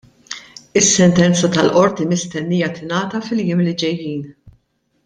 Is-sentenza 0.79 1.49
tal-qorti 1.57 2.09
mistennija 2.15 2.73
tingħata 2.81 3.25
fil-jiem 3.29 3.65
li 3.69 3.79
ġejjin. 3.85 4.27